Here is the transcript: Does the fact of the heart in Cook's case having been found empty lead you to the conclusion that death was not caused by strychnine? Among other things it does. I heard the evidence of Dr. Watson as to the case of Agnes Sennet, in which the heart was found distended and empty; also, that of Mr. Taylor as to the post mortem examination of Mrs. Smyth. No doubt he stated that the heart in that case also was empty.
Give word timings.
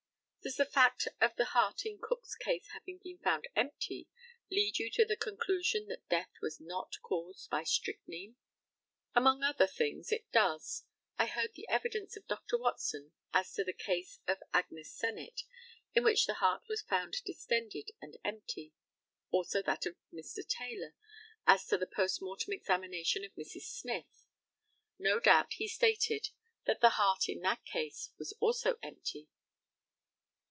Does 0.43 0.55
the 0.55 0.65
fact 0.65 1.07
of 1.21 1.35
the 1.35 1.45
heart 1.45 1.85
in 1.85 1.99
Cook's 2.01 2.33
case 2.33 2.69
having 2.73 2.97
been 3.03 3.19
found 3.19 3.47
empty 3.55 4.09
lead 4.49 4.79
you 4.79 4.89
to 4.93 5.05
the 5.05 5.15
conclusion 5.15 5.85
that 5.87 6.09
death 6.09 6.31
was 6.41 6.59
not 6.59 6.95
caused 7.03 7.47
by 7.51 7.63
strychnine? 7.63 8.37
Among 9.13 9.43
other 9.43 9.67
things 9.67 10.11
it 10.11 10.31
does. 10.31 10.83
I 11.15 11.27
heard 11.27 11.51
the 11.53 11.67
evidence 11.69 12.17
of 12.17 12.25
Dr. 12.27 12.57
Watson 12.57 13.11
as 13.31 13.53
to 13.53 13.63
the 13.63 13.71
case 13.71 14.17
of 14.27 14.41
Agnes 14.51 14.91
Sennet, 14.91 15.43
in 15.93 16.03
which 16.03 16.25
the 16.25 16.33
heart 16.41 16.63
was 16.67 16.81
found 16.81 17.17
distended 17.23 17.91
and 18.01 18.17
empty; 18.25 18.73
also, 19.29 19.61
that 19.61 19.85
of 19.85 19.95
Mr. 20.11 20.39
Taylor 20.45 20.95
as 21.45 21.67
to 21.67 21.77
the 21.77 21.85
post 21.85 22.19
mortem 22.19 22.51
examination 22.51 23.23
of 23.23 23.35
Mrs. 23.35 23.65
Smyth. 23.65 24.25
No 24.97 25.19
doubt 25.19 25.53
he 25.53 25.67
stated 25.67 26.29
that 26.65 26.81
the 26.81 26.97
heart 26.97 27.29
in 27.29 27.41
that 27.41 27.63
case 27.63 28.09
also 28.39 28.69
was 28.71 28.77
empty. 28.81 29.29